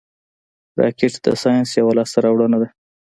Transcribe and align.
راکټ 0.79 1.13
د 1.25 1.27
ساینس 1.43 1.69
یوه 1.79 1.93
لاسته 1.97 2.17
راوړنه 2.25 2.57
ده 2.61 2.67